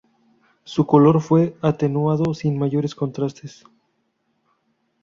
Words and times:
Su 0.63 0.87
color 0.87 1.21
fue 1.21 1.55
atenuado, 1.61 2.33
sin 2.33 2.57
mayores 2.57 2.95
contrastes. 2.95 3.65